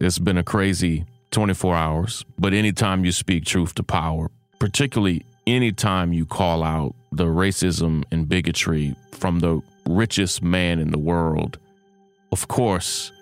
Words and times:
it's 0.00 0.18
been 0.18 0.38
a 0.38 0.42
crazy 0.42 1.04
24 1.30 1.76
hours, 1.76 2.24
but 2.38 2.54
anytime 2.54 3.04
you 3.04 3.12
speak 3.12 3.44
truth 3.44 3.74
to 3.74 3.82
power, 3.82 4.30
particularly 4.58 5.24
anytime 5.46 6.12
you 6.12 6.24
call 6.24 6.64
out 6.64 6.94
the 7.12 7.26
racism 7.26 8.04
and 8.10 8.28
bigotry 8.28 8.96
from 9.12 9.40
the 9.40 9.60
richest 9.86 10.42
man 10.42 10.78
in 10.78 10.90
the 10.90 10.98
world, 10.98 11.58
of 12.32 12.48
course, 12.48 13.12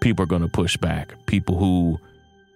people 0.00 0.22
are 0.22 0.26
going 0.26 0.42
to 0.42 0.48
push 0.48 0.76
back. 0.78 1.14
People 1.26 1.58
who 1.58 1.98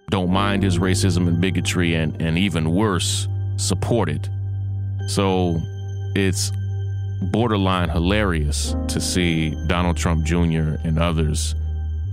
don't 0.09 0.31
mind 0.31 0.63
his 0.63 0.79
racism 0.79 1.27
and 1.27 1.39
bigotry 1.39 1.93
and, 1.93 2.19
and 2.21 2.37
even 2.37 2.71
worse, 2.71 3.27
support 3.57 4.09
it. 4.09 4.27
So 5.07 5.61
it's 6.15 6.51
borderline 7.21 7.89
hilarious 7.89 8.75
to 8.87 8.99
see 8.99 9.55
Donald 9.67 9.97
Trump 9.97 10.25
Jr. 10.25 10.77
and 10.83 10.97
others 10.97 11.53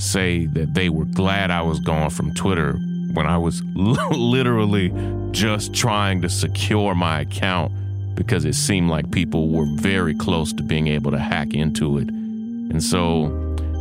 say 0.05 0.47
that 0.47 0.75
they 0.75 0.89
were 0.89 1.07
glad 1.07 1.51
I 1.51 1.63
was 1.63 1.81
gone 1.81 2.11
from 2.11 2.35
Twitter 2.35 2.75
when 3.15 3.27
I 3.27 3.39
was 3.39 3.63
literally 3.75 4.93
just 5.33 5.75
trying 5.75 6.23
to 6.23 6.29
secure 6.29 6.95
my 6.95 7.21
account 7.21 7.73
because 8.15 8.45
it 8.45 8.55
seemed 8.55 8.91
like 8.91 9.11
people 9.11 9.49
were 9.49 9.67
very 9.77 10.15
close 10.15 10.53
to 10.53 10.63
being 10.63 10.87
able 10.87 11.11
to 11.11 11.19
hack 11.19 11.55
into 11.55 11.99
it. 11.99 12.09
And 12.09 12.83
so 12.83 13.29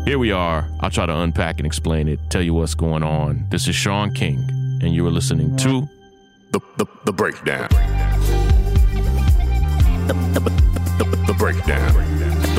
here 0.05 0.17
we 0.17 0.31
are. 0.31 0.67
I'll 0.81 0.89
try 0.89 1.05
to 1.05 1.15
unpack 1.15 1.59
and 1.59 1.65
explain 1.65 2.07
it, 2.07 2.19
tell 2.29 2.41
you 2.41 2.53
what's 2.53 2.73
going 2.73 3.03
on. 3.03 3.45
This 3.49 3.67
is 3.67 3.75
Shaun 3.75 4.13
King, 4.13 4.39
and 4.81 4.93
you 4.93 5.05
are 5.07 5.11
listening 5.11 5.55
to 5.57 5.87
The, 6.51 6.59
the, 6.77 6.85
the 7.05 7.13
Breakdown. 7.13 7.69
The, 10.07 10.13
the, 10.33 10.39
the, 11.03 11.23
the 11.27 11.33
Breakdown. 11.33 11.93
The, 11.93 12.47
the, 12.47 12.52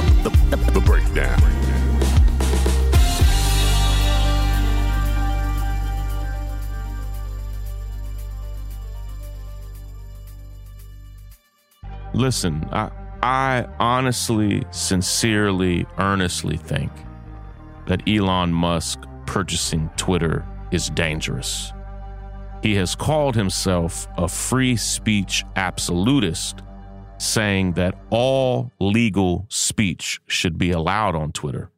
Listen, 12.14 12.64
I, 12.70 12.90
I 13.22 13.66
honestly, 13.80 14.64
sincerely, 14.70 15.84
earnestly 15.98 16.56
think 16.56 16.92
that 17.86 18.08
Elon 18.08 18.52
Musk 18.52 19.00
purchasing 19.26 19.90
Twitter 19.96 20.46
is 20.70 20.90
dangerous. 20.90 21.72
He 22.62 22.76
has 22.76 22.94
called 22.94 23.34
himself 23.34 24.06
a 24.16 24.28
free 24.28 24.76
speech 24.76 25.44
absolutist, 25.56 26.62
saying 27.18 27.72
that 27.72 27.94
all 28.10 28.70
legal 28.78 29.46
speech 29.50 30.20
should 30.28 30.56
be 30.56 30.70
allowed 30.70 31.16
on 31.16 31.32
Twitter. 31.32 31.70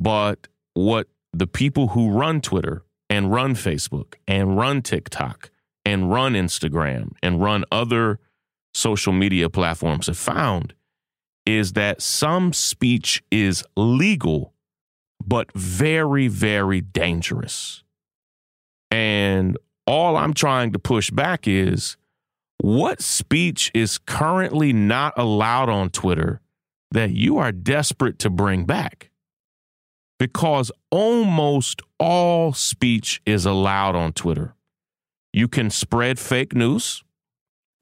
But 0.00 0.48
what 0.72 1.08
the 1.32 1.46
people 1.46 1.88
who 1.88 2.10
run 2.10 2.40
Twitter 2.40 2.84
and 3.10 3.30
run 3.30 3.54
Facebook 3.54 4.14
and 4.26 4.56
run 4.56 4.80
TikTok 4.80 5.50
and 5.84 6.10
run 6.10 6.32
Instagram 6.32 7.12
and 7.22 7.42
run 7.42 7.64
other 7.70 8.18
social 8.72 9.12
media 9.12 9.48
platforms 9.48 10.06
have 10.06 10.18
found 10.18 10.74
is 11.44 11.72
that 11.72 12.00
some 12.00 12.52
speech 12.52 13.22
is 13.30 13.64
legal, 13.76 14.52
but 15.24 15.52
very, 15.52 16.28
very 16.28 16.80
dangerous. 16.80 17.82
And 18.90 19.56
all 19.86 20.16
I'm 20.16 20.34
trying 20.34 20.72
to 20.72 20.78
push 20.78 21.10
back 21.10 21.48
is 21.48 21.96
what 22.58 23.02
speech 23.02 23.70
is 23.74 23.98
currently 23.98 24.72
not 24.72 25.14
allowed 25.16 25.68
on 25.68 25.90
Twitter 25.90 26.40
that 26.92 27.10
you 27.10 27.38
are 27.38 27.52
desperate 27.52 28.18
to 28.20 28.30
bring 28.30 28.64
back? 28.64 29.10
Because 30.18 30.70
almost 30.90 31.82
all 31.98 32.52
speech 32.52 33.20
is 33.26 33.44
allowed 33.44 33.96
on 33.96 34.12
Twitter. 34.12 34.54
You 35.32 35.48
can 35.48 35.70
spread 35.70 36.18
fake 36.18 36.54
news 36.54 37.02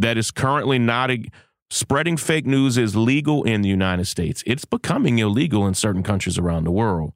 that 0.00 0.16
is 0.16 0.30
currently 0.30 0.78
not 0.78 1.10
a, 1.10 1.24
spreading 1.70 2.16
fake 2.16 2.46
news 2.46 2.76
is 2.76 2.96
legal 2.96 3.44
in 3.44 3.62
the 3.62 3.68
United 3.68 4.06
States. 4.06 4.42
It's 4.46 4.64
becoming 4.64 5.18
illegal 5.18 5.66
in 5.66 5.74
certain 5.74 6.02
countries 6.02 6.38
around 6.38 6.64
the 6.64 6.70
world. 6.70 7.12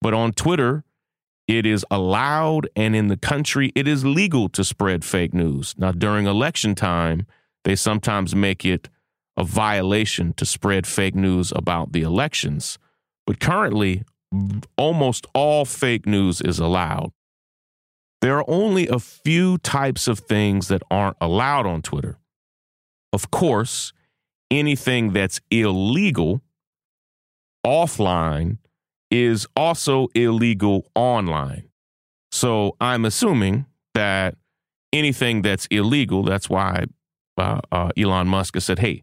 But 0.00 0.14
on 0.14 0.32
Twitter, 0.32 0.84
it 1.48 1.66
is 1.66 1.84
allowed, 1.90 2.68
and 2.76 2.94
in 2.94 3.08
the 3.08 3.16
country, 3.16 3.72
it 3.74 3.88
is 3.88 4.04
legal 4.04 4.48
to 4.50 4.62
spread 4.62 5.04
fake 5.04 5.34
news. 5.34 5.74
Now, 5.78 5.92
during 5.92 6.26
election 6.26 6.74
time, 6.74 7.26
they 7.64 7.76
sometimes 7.76 8.34
make 8.34 8.64
it 8.64 8.88
a 9.36 9.44
violation 9.44 10.34
to 10.34 10.44
spread 10.44 10.86
fake 10.86 11.14
news 11.14 11.52
about 11.54 11.92
the 11.92 12.02
elections. 12.02 12.78
But 13.26 13.40
currently, 13.40 14.04
almost 14.76 15.26
all 15.34 15.64
fake 15.64 16.06
news 16.06 16.40
is 16.40 16.58
allowed. 16.58 17.12
There 18.22 18.38
are 18.38 18.44
only 18.46 18.86
a 18.86 19.00
few 19.00 19.58
types 19.58 20.06
of 20.06 20.20
things 20.20 20.68
that 20.68 20.82
aren't 20.90 21.16
allowed 21.20 21.66
on 21.66 21.82
Twitter. 21.82 22.18
Of 23.12 23.32
course, 23.32 23.92
anything 24.48 25.12
that's 25.12 25.40
illegal 25.50 26.40
offline 27.66 28.58
is 29.10 29.46
also 29.56 30.06
illegal 30.14 30.86
online. 30.94 31.68
So 32.30 32.76
I'm 32.80 33.04
assuming 33.04 33.66
that 33.94 34.36
anything 34.92 35.42
that's 35.42 35.66
illegal, 35.66 36.22
that's 36.22 36.48
why 36.48 36.84
uh, 37.36 37.60
uh, 37.72 37.90
Elon 37.96 38.28
Musk 38.28 38.54
has 38.54 38.64
said, 38.64 38.78
hey, 38.78 39.02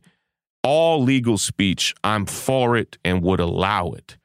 all 0.64 1.04
legal 1.04 1.38
speech, 1.38 1.94
I'm 2.06 2.26
for 2.26 2.78
it 2.78 2.98
and 3.04 3.22
would 3.22 3.42
allow 3.42 3.92
it. 3.92 4.18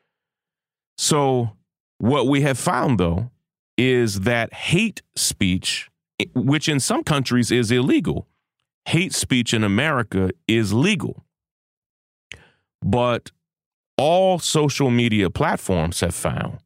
So 0.96 1.56
what 1.98 2.28
we 2.28 2.42
have 2.42 2.58
found, 2.58 3.00
though, 3.00 3.30
is 3.76 4.20
that 4.20 4.52
hate 4.52 5.02
speech, 5.16 5.90
which 6.34 6.68
in 6.68 6.80
some 6.80 7.02
countries 7.04 7.50
is 7.50 7.70
illegal, 7.70 8.26
hate 8.86 9.14
speech 9.14 9.52
in 9.54 9.64
America 9.64 10.30
is 10.46 10.72
legal. 10.72 11.24
But 12.82 13.30
all 13.96 14.38
social 14.38 14.90
media 14.90 15.30
platforms 15.30 16.00
have 16.00 16.14
found 16.14 16.58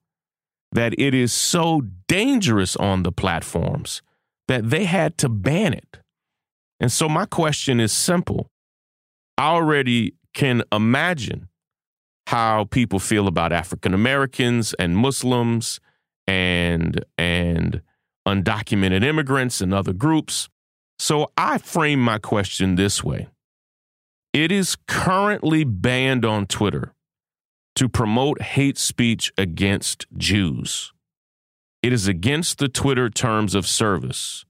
that 0.73 0.95
it 0.99 1.15
is 1.15 1.33
so 1.33 1.83
dangerous 2.09 2.77
on 2.77 3.03
the 3.03 3.13
platforms 3.13 4.03
that 4.49 4.69
they 4.71 4.85
had 4.85 5.17
to 5.19 5.29
ban 5.29 5.73
it. 5.73 5.99
And 6.81 6.93
so 6.93 7.09
my 7.09 7.27
question 7.27 7.81
is 7.81 7.93
simple. 7.93 8.51
I 9.37 9.49
already 9.49 10.15
can 10.35 10.63
imagine 10.73 11.49
how 12.27 12.65
people 12.65 12.99
feel 12.99 13.27
about 13.27 13.53
African 13.53 13.95
Americans 13.95 14.75
and 14.75 14.97
Muslims 14.97 15.81
and 16.29 17.05
and 17.17 17.81
undocumented 18.27 19.03
immigrants 19.03 19.61
and 19.61 19.73
other 19.73 19.95
groups. 19.95 20.49
So 20.99 21.33
I 21.37 21.59
frame 21.59 22.01
my 22.01 22.19
question 22.19 22.75
this 22.75 23.03
way. 23.03 23.29
It 24.35 24.53
is 24.53 24.77
currently 24.87 25.65
banned 25.65 26.25
on 26.25 26.47
Twitter 26.47 26.93
to 27.77 27.89
promote 27.89 28.43
hate 28.43 28.77
speech 28.77 29.33
against 29.39 30.07
Jews. 30.17 30.93
It 31.83 31.93
is 31.93 32.07
against 32.07 32.59
the 32.59 32.69
Twitter 32.69 33.09
terms 33.09 33.55
of 33.55 33.67
service 33.67 34.45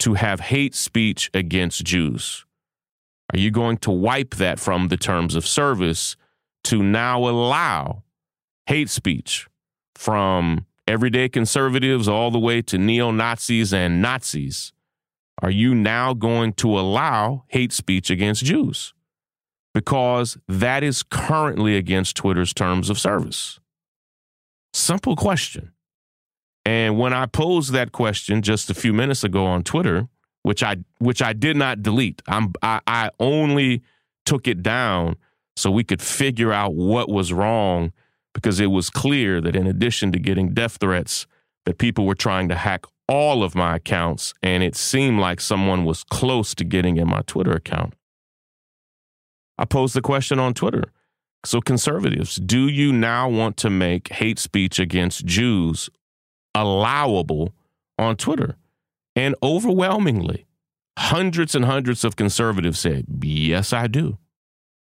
to 0.00 0.14
have 0.14 0.40
hate 0.40 0.74
speech 0.74 1.30
against 1.32 1.84
Jews. 1.84 2.44
Are 3.32 3.38
you 3.38 3.50
going 3.50 3.78
to 3.78 3.90
wipe 3.90 4.34
that 4.34 4.60
from 4.60 4.88
the 4.88 4.96
terms 4.96 5.34
of 5.34 5.46
service 5.46 6.16
to 6.64 6.82
now 6.82 7.26
allow 7.26 8.02
hate 8.66 8.90
speech 8.90 9.46
from 9.94 10.66
everyday 10.86 11.28
conservatives 11.28 12.08
all 12.08 12.30
the 12.30 12.38
way 12.38 12.62
to 12.62 12.78
neo 12.78 13.10
Nazis 13.10 13.72
and 13.72 14.00
Nazis, 14.00 14.72
are 15.42 15.50
you 15.50 15.74
now 15.74 16.14
going 16.14 16.52
to 16.54 16.78
allow 16.78 17.44
hate 17.48 17.72
speech 17.72 18.10
against 18.10 18.44
Jews? 18.44 18.94
Because 19.74 20.38
that 20.48 20.82
is 20.82 21.02
currently 21.02 21.76
against 21.76 22.16
Twitter's 22.16 22.54
terms 22.54 22.88
of 22.88 22.98
service. 22.98 23.60
Simple 24.72 25.16
question. 25.16 25.72
And 26.64 26.98
when 26.98 27.12
I 27.12 27.26
posed 27.26 27.72
that 27.72 27.92
question 27.92 28.42
just 28.42 28.70
a 28.70 28.74
few 28.74 28.92
minutes 28.92 29.22
ago 29.22 29.44
on 29.44 29.62
Twitter, 29.62 30.08
which 30.42 30.62
I 30.62 30.76
which 30.98 31.22
I 31.22 31.32
did 31.32 31.56
not 31.56 31.82
delete, 31.82 32.22
I'm 32.26 32.54
I, 32.62 32.80
I 32.86 33.10
only 33.20 33.82
took 34.24 34.48
it 34.48 34.62
down 34.62 35.16
so 35.56 35.70
we 35.70 35.84
could 35.84 36.02
figure 36.02 36.52
out 36.52 36.74
what 36.74 37.08
was 37.08 37.32
wrong 37.32 37.92
because 38.36 38.60
it 38.60 38.66
was 38.66 38.90
clear 38.90 39.40
that 39.40 39.56
in 39.56 39.66
addition 39.66 40.12
to 40.12 40.18
getting 40.18 40.52
death 40.52 40.76
threats, 40.78 41.26
that 41.64 41.78
people 41.78 42.04
were 42.04 42.14
trying 42.14 42.50
to 42.50 42.54
hack 42.54 42.84
all 43.08 43.42
of 43.42 43.54
my 43.54 43.76
accounts, 43.76 44.34
and 44.42 44.62
it 44.62 44.76
seemed 44.76 45.18
like 45.18 45.40
someone 45.40 45.86
was 45.86 46.04
close 46.04 46.54
to 46.54 46.62
getting 46.62 46.98
in 46.98 47.08
my 47.08 47.22
Twitter 47.22 47.52
account. 47.52 47.94
I 49.56 49.64
posed 49.64 49.94
the 49.94 50.02
question 50.02 50.38
on 50.38 50.52
Twitter. 50.52 50.92
So, 51.46 51.62
conservatives, 51.62 52.36
do 52.36 52.68
you 52.68 52.92
now 52.92 53.26
want 53.26 53.56
to 53.58 53.70
make 53.70 54.12
hate 54.12 54.38
speech 54.38 54.78
against 54.78 55.24
Jews 55.24 55.88
allowable 56.54 57.54
on 57.98 58.16
Twitter? 58.16 58.56
And 59.14 59.34
overwhelmingly, 59.42 60.44
hundreds 60.98 61.54
and 61.54 61.64
hundreds 61.64 62.04
of 62.04 62.16
conservatives 62.16 62.80
said, 62.80 63.06
Yes, 63.22 63.72
I 63.72 63.86
do. 63.86 64.18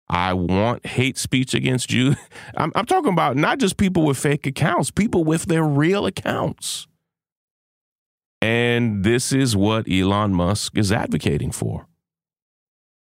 I 0.10 0.34
want 0.34 0.86
hate 0.86 1.18
speech 1.18 1.54
against 1.54 1.90
Jews. 1.90 2.16
I'm, 2.58 2.72
I'm, 2.76 2.86
talking 2.86 3.12
about 3.12 3.36
not 3.36 3.60
just 3.60 3.78
people 3.78 4.06
with 4.06 4.18
fake 4.18 4.48
accounts, 4.48 4.90
people 4.90 5.24
with 5.24 5.46
their 5.46 5.64
real 5.64 6.06
accounts. 6.06 6.88
And 8.42 9.04
this 9.04 9.34
is 9.34 9.56
what 9.56 9.90
Elon 9.92 10.34
Musk 10.34 10.78
is 10.78 10.92
advocating 10.92 11.52
for 11.52 11.88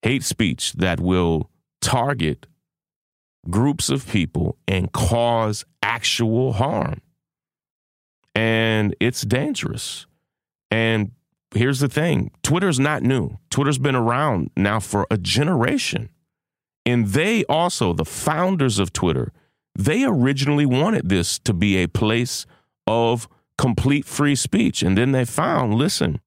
hate 0.05 0.23
speech 0.23 0.75
that 0.75 1.01
will 1.01 1.51
target 1.81 2.47
groups 3.49 3.89
of 3.89 4.07
people 4.07 4.59
and 4.69 4.93
cause 4.93 5.65
actual 5.83 6.53
harm. 6.53 7.01
And 8.35 8.95
it's 9.01 9.23
dangerous. 9.23 10.07
And 10.71 11.13
here's 11.55 11.81
the 11.81 11.89
thing 11.89 12.33
Twitter's 12.43 12.79
not 12.79 13.03
new, 13.03 13.39
Twitter's 13.51 13.79
been 13.79 13.97
around 13.97 14.51
now 14.57 14.79
for 14.79 15.07
a 15.11 15.17
generation. 15.17 16.11
And 16.87 17.09
they 17.09 17.45
also, 17.45 17.93
the 17.93 18.05
founders 18.05 18.79
of 18.79 18.93
Twitter, 18.93 19.33
they 19.75 20.05
originally 20.05 20.67
wanted 20.67 21.09
this 21.09 21.39
to 21.41 21.53
be 21.53 21.77
a 21.77 21.89
place 21.89 22.47
of 22.87 23.29
complete 23.57 24.05
free 24.05 24.35
speech. 24.35 24.83
And 24.83 24.97
then 24.97 25.13
they 25.13 25.25
found 25.25 25.75
listen, 25.75 26.21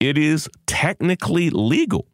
it 0.00 0.16
is 0.16 0.48
technically 0.66 1.50
legal 1.50 2.06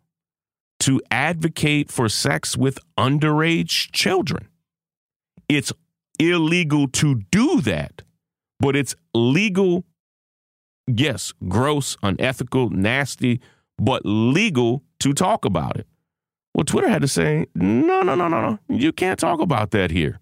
to 0.81 1.01
advocate 1.11 1.91
for 1.91 2.09
sex 2.09 2.57
with 2.57 2.79
underage 2.99 3.93
children. 3.93 4.49
It's 5.49 5.73
illegal 6.19 6.89
to 6.89 7.23
do 7.31 7.61
that, 7.63 8.03
but 8.61 8.77
it's 8.77 8.95
legal, 9.15 9.85
yes, 10.87 11.33
gross, 11.49 11.97
unethical, 12.03 12.71
nasty, 12.71 13.41
but 13.79 14.03
legal 14.05 14.83
to 15.01 15.13
talk 15.13 15.45
about 15.45 15.77
it. 15.77 15.87
Well, 16.55 16.65
Twitter 16.65 16.89
had 16.89 17.03
to 17.03 17.09
say, 17.09 17.47
no, 17.55 18.03
no, 18.03 18.15
no, 18.15 18.29
no, 18.29 18.41
no. 18.41 18.59
You 18.69 18.93
can't 18.93 19.19
talk 19.19 19.41
about 19.41 19.73
that 19.73 19.91
here. 19.91 20.21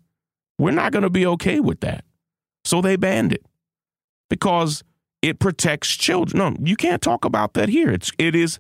We're 0.59 0.71
not 0.71 0.93
going 0.93 1.03
to 1.03 1.11
be 1.11 1.27
okay 1.27 1.61
with 1.61 1.81
that. 1.81 2.05
So 2.65 2.81
they 2.81 2.97
banned 2.97 3.33
it 3.33 3.45
because 4.31 4.83
it 5.21 5.39
protects 5.39 5.91
children. 5.97 6.39
No, 6.39 6.57
you 6.65 6.77
can't 6.77 7.03
talk 7.03 7.25
about 7.25 7.55
that 7.55 7.69
here. 7.69 7.91
It's 7.91 8.11
it 8.19 8.35
is 8.35 8.59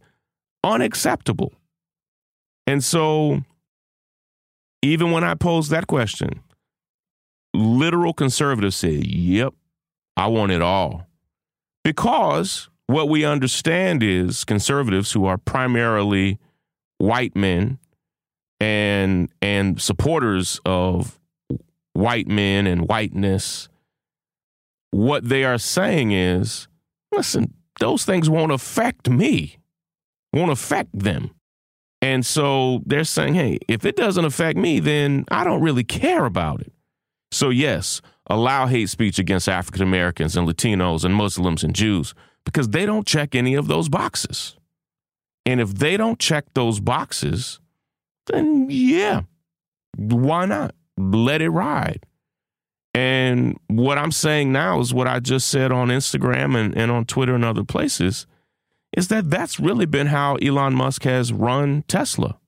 unacceptable. 0.64 1.52
And 2.66 2.82
so 2.82 3.42
even 4.82 5.10
when 5.12 5.24
I 5.24 5.34
posed 5.34 5.70
that 5.70 5.86
question, 5.86 6.40
literal 7.54 8.12
conservatives 8.12 8.76
said, 8.76 9.06
"Yep, 9.06 9.54
I 10.16 10.26
want 10.26 10.52
it 10.52 10.62
all." 10.62 11.06
Because 11.84 12.68
what 12.86 13.08
we 13.08 13.24
understand 13.24 14.02
is 14.02 14.44
conservatives 14.44 15.12
who 15.12 15.24
are 15.24 15.38
primarily 15.38 16.38
white 17.02 17.34
men 17.34 17.80
and 18.60 19.28
and 19.42 19.82
supporters 19.82 20.60
of 20.64 21.18
white 21.94 22.28
men 22.28 22.64
and 22.68 22.86
whiteness 22.86 23.68
what 24.92 25.28
they 25.28 25.42
are 25.42 25.58
saying 25.58 26.12
is 26.12 26.68
listen 27.10 27.52
those 27.80 28.04
things 28.04 28.30
won't 28.30 28.52
affect 28.52 29.10
me 29.10 29.56
won't 30.32 30.50
affect 30.50 30.98
them. 30.98 31.30
And 32.00 32.24
so 32.24 32.82
they're 32.86 33.02
saying 33.02 33.34
hey 33.34 33.58
if 33.66 33.84
it 33.84 33.96
doesn't 33.96 34.24
affect 34.24 34.56
me 34.56 34.78
then 34.78 35.24
i 35.28 35.42
don't 35.42 35.60
really 35.60 35.84
care 35.84 36.24
about 36.24 36.60
it. 36.60 36.72
So 37.32 37.50
yes 37.50 38.00
allow 38.28 38.68
hate 38.68 38.88
speech 38.88 39.18
against 39.18 39.48
african 39.48 39.82
americans 39.82 40.36
and 40.36 40.46
latinos 40.46 41.04
and 41.04 41.16
muslims 41.16 41.64
and 41.64 41.74
jews 41.74 42.14
because 42.44 42.68
they 42.68 42.86
don't 42.86 43.08
check 43.08 43.34
any 43.34 43.54
of 43.54 43.66
those 43.66 43.88
boxes 43.88 44.56
and 45.44 45.60
if 45.60 45.74
they 45.74 45.96
don't 45.96 46.18
check 46.18 46.44
those 46.54 46.80
boxes, 46.80 47.60
then 48.26 48.66
yeah, 48.70 49.22
why 49.96 50.46
not? 50.46 50.74
Let 50.96 51.42
it 51.42 51.50
ride. 51.50 52.06
And 52.94 53.58
what 53.68 53.98
I'm 53.98 54.12
saying 54.12 54.52
now 54.52 54.80
is 54.80 54.92
what 54.92 55.08
I 55.08 55.18
just 55.18 55.48
said 55.48 55.72
on 55.72 55.88
Instagram 55.88 56.56
and, 56.56 56.76
and 56.76 56.90
on 56.90 57.06
Twitter 57.06 57.34
and 57.34 57.44
other 57.44 57.64
places 57.64 58.26
is 58.96 59.08
that 59.08 59.30
that's 59.30 59.58
really 59.58 59.86
been 59.86 60.08
how 60.08 60.36
Elon 60.36 60.74
Musk 60.74 61.04
has 61.04 61.32
run 61.32 61.82
Tesla, 61.88 62.38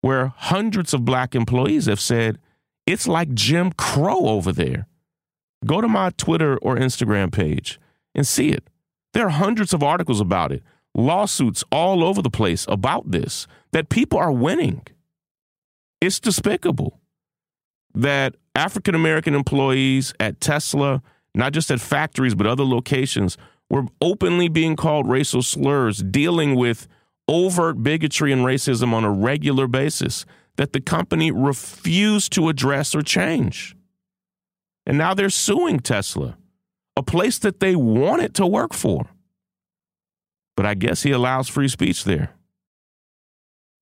where 0.00 0.28
hundreds 0.28 0.94
of 0.94 1.04
black 1.04 1.34
employees 1.34 1.84
have 1.84 2.00
said, 2.00 2.38
it's 2.86 3.06
like 3.06 3.34
Jim 3.34 3.70
Crow 3.72 4.26
over 4.26 4.52
there. 4.52 4.86
Go 5.66 5.82
to 5.82 5.88
my 5.88 6.10
Twitter 6.16 6.56
or 6.58 6.76
Instagram 6.76 7.30
page 7.30 7.78
and 8.14 8.26
see 8.26 8.48
it. 8.48 8.64
There 9.12 9.26
are 9.26 9.30
hundreds 9.30 9.74
of 9.74 9.82
articles 9.82 10.20
about 10.20 10.52
it 10.52 10.62
lawsuits 10.94 11.64
all 11.70 12.04
over 12.04 12.22
the 12.22 12.30
place 12.30 12.66
about 12.68 13.10
this 13.10 13.46
that 13.72 13.88
people 13.88 14.18
are 14.18 14.32
winning. 14.32 14.86
It's 16.00 16.20
despicable 16.20 17.00
that 17.94 18.34
African 18.54 18.94
American 18.94 19.34
employees 19.34 20.14
at 20.18 20.40
Tesla, 20.40 21.02
not 21.34 21.52
just 21.52 21.70
at 21.70 21.80
factories, 21.80 22.34
but 22.34 22.46
other 22.46 22.64
locations, 22.64 23.36
were 23.68 23.84
openly 24.00 24.48
being 24.48 24.76
called 24.76 25.08
racial 25.08 25.42
slurs, 25.42 26.02
dealing 26.02 26.56
with 26.56 26.88
overt 27.28 27.82
bigotry 27.82 28.32
and 28.32 28.42
racism 28.42 28.92
on 28.92 29.04
a 29.04 29.10
regular 29.10 29.66
basis 29.68 30.26
that 30.56 30.72
the 30.72 30.80
company 30.80 31.30
refused 31.30 32.32
to 32.32 32.48
address 32.48 32.94
or 32.94 33.02
change. 33.02 33.76
And 34.84 34.98
now 34.98 35.14
they're 35.14 35.30
suing 35.30 35.78
Tesla, 35.78 36.36
a 36.96 37.02
place 37.02 37.38
that 37.38 37.60
they 37.60 37.76
wanted 37.76 38.34
to 38.34 38.46
work 38.46 38.74
for. 38.74 39.06
But 40.60 40.66
I 40.66 40.74
guess 40.74 41.04
he 41.04 41.10
allows 41.10 41.48
free 41.48 41.68
speech 41.68 42.04
there. 42.04 42.34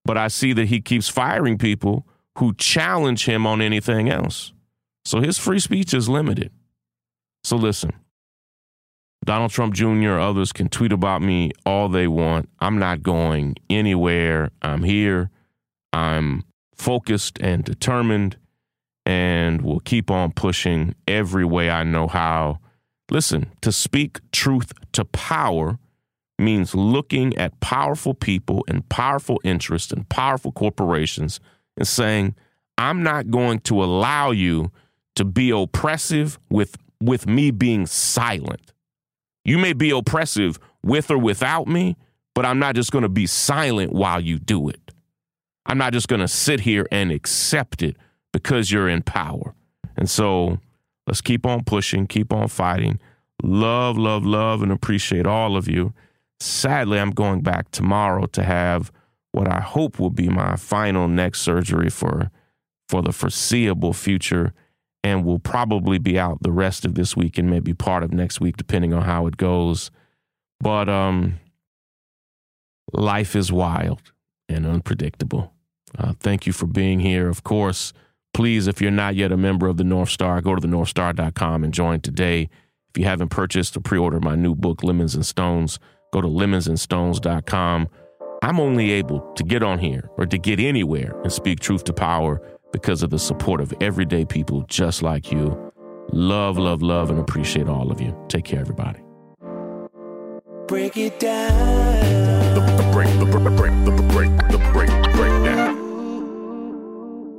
But 0.05 0.17
I 0.17 0.29
see 0.29 0.53
that 0.53 0.69
he 0.69 0.81
keeps 0.81 1.09
firing 1.09 1.59
people 1.59 2.07
who 2.37 2.55
challenge 2.55 3.25
him 3.25 3.49
on 3.49 3.61
anything 3.61 4.09
else. 4.09 4.53
So 5.05 5.21
his 5.21 5.39
free 5.39 5.59
speech 5.59 5.93
is 5.93 6.09
limited. 6.09 6.53
So 7.43 7.57
listen, 7.57 7.95
Donald 9.25 9.51
Trump 9.51 9.75
Jr. 9.75 10.11
or 10.11 10.21
others 10.21 10.53
can 10.53 10.69
tweet 10.69 10.93
about 10.93 11.21
me 11.21 11.51
all 11.67 11.89
they 11.89 12.07
want. 12.07 12.49
I'm 12.61 12.79
not 12.79 13.03
going 13.03 13.57
anywhere. 13.69 14.53
I'm 14.63 14.85
here. 14.85 15.31
I'm 15.93 16.45
focused 16.77 17.41
and 17.41 17.65
determined 17.65 18.37
and 19.05 19.63
will 19.63 19.81
keep 19.81 20.13
on 20.13 20.31
pushing 20.31 20.95
every 21.09 21.45
way 21.45 21.71
I 21.71 21.83
know 21.83 22.07
how. 22.07 22.61
Listen, 23.11 23.51
to 23.63 23.73
speak 23.73 24.21
truth 24.31 24.73
to 24.93 25.05
power 25.05 25.81
means 26.39 26.75
looking 26.75 27.37
at 27.37 27.59
powerful 27.61 28.15
people 28.15 28.65
and 28.69 28.89
powerful 28.89 29.41
interests 29.45 29.93
and 29.93 30.09
powerful 30.09 30.53
corporations 30.53 31.41
and 31.77 31.87
saying, 31.87 32.35
I'm 32.77 33.03
not 33.03 33.31
going 33.31 33.61
to 33.61 33.83
allow 33.83 34.31
you 34.31 34.71
to 35.17 35.25
be 35.25 35.51
oppressive 35.51 36.39
with, 36.49 36.77
with 37.01 37.27
me 37.27 37.51
being 37.51 37.87
silent. 37.87 38.73
You 39.45 39.59
may 39.59 39.73
be 39.73 39.91
oppressive 39.91 40.59
with 40.83 41.11
or 41.11 41.19
without 41.19 41.67
me, 41.67 41.97
but 42.35 42.47
I'm 42.47 42.59
not 42.59 42.77
just 42.77 42.93
going 42.93 43.03
to 43.03 43.09
be 43.09 43.27
silent 43.27 43.93
while 43.93 44.21
you 44.21 44.39
do 44.39 44.69
it. 44.69 44.93
I'm 45.67 45.79
not 45.79 45.93
just 45.93 46.09
going 46.09 46.21
to 46.21 46.29
sit 46.29 46.61
here 46.61 46.87
and 46.93 47.11
accept 47.11 47.83
it 47.83 47.97
because 48.33 48.71
you're 48.71 48.89
in 48.89 49.03
power. 49.03 49.55
And 49.97 50.09
so 50.09 50.59
let's 51.07 51.21
keep 51.21 51.45
on 51.45 51.65
pushing, 51.65 52.07
keep 52.07 52.33
on 52.33 52.49
fighting. 52.49 53.01
Love, 53.43 53.99
love, 53.99 54.25
love, 54.25 54.63
and 54.63 54.71
appreciate 54.71 55.27
all 55.27 55.57
of 55.57 55.69
you. 55.69 55.93
Sadly, 56.41 56.99
I'm 56.99 57.11
going 57.11 57.41
back 57.41 57.71
tomorrow 57.71 58.27
to 58.27 58.43
have 58.43 58.93
what 59.33 59.49
I 59.49 59.61
hope 59.61 59.99
will 59.99 60.11
be 60.11 60.29
my 60.29 60.57
final 60.57 61.09
neck 61.09 61.35
surgery 61.35 61.91
for 61.91 62.31
for 62.89 63.03
the 63.03 63.13
foreseeable 63.13 63.93
future 63.93 64.55
and 65.05 65.25
will 65.25 65.39
probably 65.39 65.99
be 65.99 66.19
out 66.19 66.43
the 66.43 66.51
rest 66.51 66.85
of 66.85 66.95
this 66.95 67.15
week 67.15 67.37
and 67.37 67.51
maybe 67.51 67.75
part 67.75 68.03
of 68.03 68.13
next 68.13 68.41
week 68.41 68.57
depending 68.57 68.95
on 68.95 69.03
how 69.03 69.27
it 69.27 69.37
goes. 69.37 69.91
But 70.61 70.89
um 70.89 71.39
life 72.93 73.37
is 73.37 73.53
wild 73.53 74.13
and 74.49 74.67
unpredictable. 74.67 75.53
Uh, 75.97 76.15
thank 76.21 76.47
you 76.47 76.53
for 76.53 76.67
being 76.67 77.01
here. 77.01 77.29
Of 77.29 77.45
course, 77.45 77.93
please, 78.35 78.67
if 78.67 78.81
you're 78.81 78.91
not 78.91 79.15
yet 79.15 79.33
a 79.33 79.37
member 79.37 79.67
of 79.67 79.77
the 79.77 79.85
North 79.85 80.11
Star, 80.11 80.41
go 80.41 80.55
to 80.55 80.61
the 80.61 80.69
northstar.com 80.69 81.65
and 81.65 81.73
join 81.73 82.01
today. 82.01 82.49
If 82.91 82.99
you 82.99 83.05
haven't 83.05 83.29
purchased 83.29 83.77
or 83.77 83.81
pre 83.81 83.99
ordered 83.99 84.25
my 84.25 84.35
new 84.35 84.55
book, 84.55 84.83
Lemons 84.83 85.15
and 85.15 85.25
Stones, 85.25 85.79
go 86.13 86.21
to 86.21 86.29
lemonsandstones.com. 86.29 87.89
I'm 88.43 88.61
only 88.61 88.93
able 88.93 89.21
to 89.35 89.43
get 89.43 89.63
on 89.63 89.79
here 89.79 90.09
or 90.17 90.27
to 90.27 90.39
get 90.39 90.61
anywhere 90.61 91.21
and 91.23 91.33
speak 91.33 91.61
truth 91.61 91.85
to 91.85 91.93
power 91.93 92.41
because 92.73 93.03
of 93.03 93.11
the 93.11 93.19
support 93.19 93.61
of 93.61 93.75
everyday 93.81 94.25
people 94.25 94.63
just 94.69 95.03
like 95.03 95.33
you. 95.33 95.73
Love, 96.13 96.57
love, 96.57 96.83
love, 96.83 97.11
and 97.11 97.19
appreciate 97.19 97.69
all 97.69 97.91
of 97.91 98.01
you. 98.01 98.17
Take 98.29 98.45
care, 98.45 98.61
everybody. 98.61 99.01
Break 100.67 100.97
it 100.97 101.19
down. 101.19 102.55
The, 102.55 102.61
the 102.61 102.91
break, 102.93 103.09
the, 103.19 103.25
the 103.25 103.51
break, 103.51 103.73
the, 103.85 103.91
the 103.91 104.03
break, 104.13 104.31
the 104.51 104.59
break, 104.73 105.15
breakdown. 105.15 105.78